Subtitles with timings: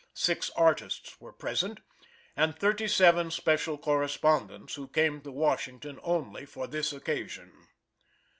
[0.15, 1.79] Six artists were present,
[2.35, 7.67] and thirty seven special correspondents, who came to Washington only for this occasion.